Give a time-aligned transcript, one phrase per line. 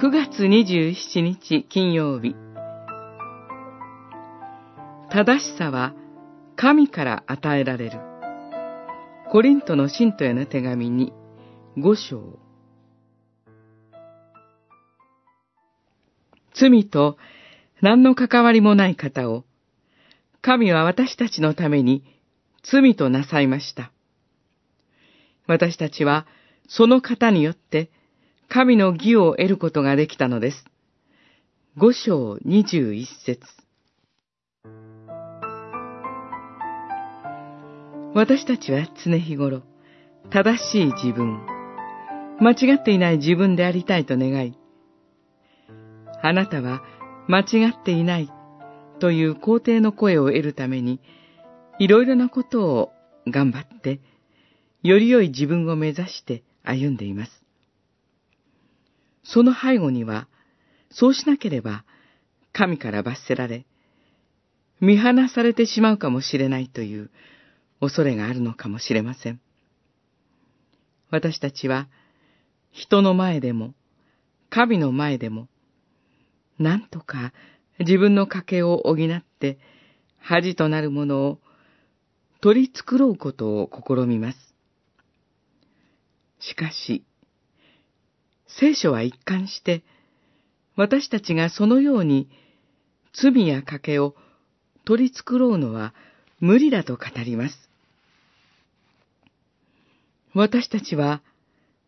[0.00, 2.36] 9月27日金曜日。
[5.10, 5.92] 正しさは
[6.54, 7.98] 神から与えられる。
[9.32, 11.12] コリントの信徒への手紙に
[11.76, 12.38] 5章。
[16.54, 17.18] 罪と
[17.80, 19.42] 何の関わりもない方を
[20.42, 22.04] 神は私たちのために
[22.62, 23.90] 罪となさいました。
[25.48, 26.24] 私たちは
[26.68, 27.90] その方によって
[28.50, 30.64] 神の義を得ることができたのです。
[31.76, 33.46] 五章二十一節
[38.14, 39.62] 私たちは常日頃、
[40.30, 41.40] 正しい自分、
[42.40, 44.58] 間違っていない自分でありたいと願い、
[46.22, 46.82] あなたは
[47.28, 48.32] 間違っていない
[48.98, 51.00] という肯定の声を得るために、
[51.78, 52.92] いろいろなことを
[53.26, 54.00] 頑張って、
[54.82, 57.47] より良い自分を目指して歩んでいます。
[59.30, 60.26] その背後には、
[60.90, 61.84] そうしなければ、
[62.52, 63.66] 神から罰せられ、
[64.80, 67.10] 見放されてしまうかもしれないという
[67.80, 69.40] 恐れがあるのかもしれません。
[71.10, 71.88] 私たちは、
[72.70, 73.74] 人の前でも、
[74.48, 75.48] 神の前でも、
[76.58, 77.32] なんとか
[77.78, 79.58] 自分の家計を補って、
[80.20, 81.38] 恥となるものを
[82.40, 84.38] 取り繕うことを試みます。
[86.40, 87.04] しかし、
[88.48, 89.82] 聖書は一貫して、
[90.76, 92.28] 私たちがそのように
[93.12, 94.14] 罪や賭けを
[94.84, 95.92] 取り繕うのは
[96.40, 97.68] 無理だと語ります。
[100.34, 101.22] 私たちは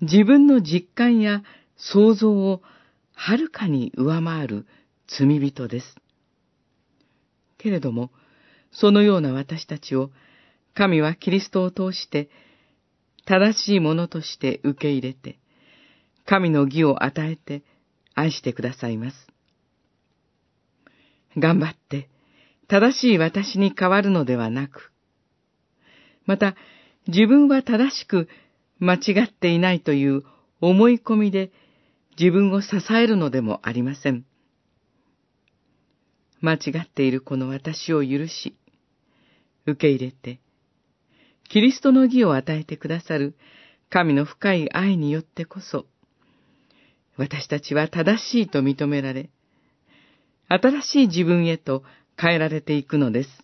[0.00, 1.42] 自分の実感や
[1.76, 2.62] 想像を
[3.14, 4.66] はるかに上回る
[5.06, 5.96] 罪人です。
[7.58, 8.10] けれども、
[8.70, 10.10] そのような私たちを
[10.74, 12.28] 神はキリストを通して
[13.24, 15.38] 正しいものとして受け入れて、
[16.26, 17.62] 神の義を与えて
[18.14, 19.16] 愛してくださいます。
[21.36, 22.08] 頑張って
[22.68, 24.92] 正しい私に変わるのではなく、
[26.26, 26.54] また
[27.06, 28.28] 自分は正しく
[28.78, 30.22] 間違っていないという
[30.60, 31.50] 思い込みで
[32.18, 34.24] 自分を支えるのでもありません。
[36.40, 38.56] 間違っているこの私を許し、
[39.66, 40.40] 受け入れて、
[41.48, 43.34] キリストの義を与えてくださる
[43.90, 45.86] 神の深い愛によってこそ、
[47.16, 49.30] 私たちは正しいと認められ、
[50.48, 51.82] 新しい自分へと
[52.18, 53.43] 変えられていくのです。